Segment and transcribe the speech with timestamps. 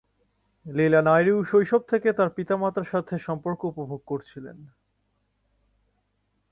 [0.65, 2.09] লীলা নায়ডু শৈশব থেকে
[2.35, 4.57] পিতামাতার সাথে তাঁর সম্পর্ক উপভোগ করেছিলেন।